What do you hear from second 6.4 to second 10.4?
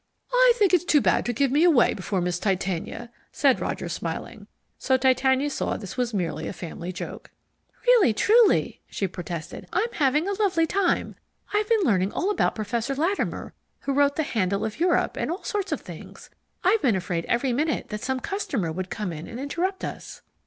a family joke. "Really truly," she protested, "I'm having a